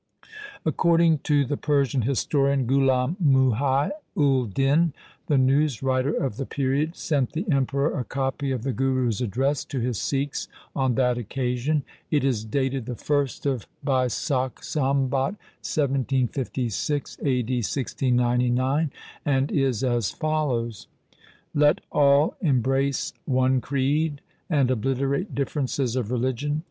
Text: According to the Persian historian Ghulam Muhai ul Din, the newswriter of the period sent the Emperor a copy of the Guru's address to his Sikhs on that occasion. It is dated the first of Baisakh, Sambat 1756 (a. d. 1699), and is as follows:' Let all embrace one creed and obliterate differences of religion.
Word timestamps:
According 0.65 1.19
to 1.29 1.45
the 1.45 1.57
Persian 1.57 2.01
historian 2.01 2.65
Ghulam 2.65 3.17
Muhai 3.23 3.91
ul 4.17 4.45
Din, 4.45 4.93
the 5.27 5.35
newswriter 5.35 6.19
of 6.19 6.37
the 6.37 6.45
period 6.47 6.95
sent 6.95 7.33
the 7.33 7.45
Emperor 7.51 7.99
a 7.99 8.03
copy 8.03 8.49
of 8.49 8.63
the 8.63 8.73
Guru's 8.73 9.21
address 9.21 9.63
to 9.65 9.79
his 9.79 10.01
Sikhs 10.01 10.47
on 10.75 10.95
that 10.95 11.19
occasion. 11.19 11.83
It 12.09 12.23
is 12.23 12.43
dated 12.43 12.87
the 12.87 12.95
first 12.95 13.45
of 13.45 13.67
Baisakh, 13.85 14.63
Sambat 14.63 15.37
1756 15.61 17.19
(a. 17.21 17.43
d. 17.43 17.57
1699), 17.57 18.91
and 19.23 19.51
is 19.51 19.83
as 19.83 20.09
follows:' 20.09 20.87
Let 21.53 21.79
all 21.91 22.35
embrace 22.41 23.13
one 23.25 23.61
creed 23.61 24.21
and 24.49 24.71
obliterate 24.71 25.35
differences 25.35 25.95
of 25.95 26.09
religion. 26.09 26.59